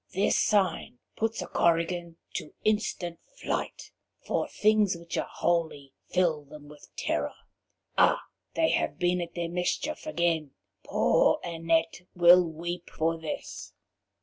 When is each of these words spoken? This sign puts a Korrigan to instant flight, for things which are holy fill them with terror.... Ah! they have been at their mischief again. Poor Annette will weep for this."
This 0.15 0.35
sign 0.35 0.97
puts 1.15 1.43
a 1.43 1.47
Korrigan 1.47 2.15
to 2.33 2.55
instant 2.63 3.19
flight, 3.35 3.91
for 4.25 4.47
things 4.47 4.95
which 4.95 5.15
are 5.15 5.29
holy 5.31 5.93
fill 6.07 6.43
them 6.43 6.67
with 6.67 6.89
terror.... 6.97 7.35
Ah! 7.99 8.23
they 8.55 8.69
have 8.69 8.97
been 8.97 9.21
at 9.21 9.35
their 9.35 9.47
mischief 9.47 10.07
again. 10.07 10.55
Poor 10.83 11.39
Annette 11.43 12.01
will 12.15 12.43
weep 12.43 12.89
for 12.89 13.15
this." 13.19 13.73